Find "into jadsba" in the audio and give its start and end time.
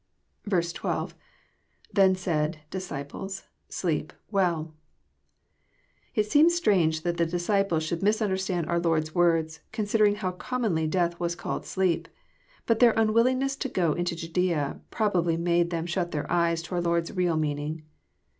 13.93-14.79